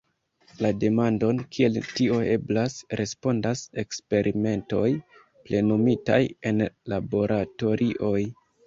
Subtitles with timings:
[0.65, 4.89] La demandon Kiel tio eblas, respondas eksperimentoj
[5.47, 6.21] plenumitaj
[6.53, 8.21] en laboratorioj.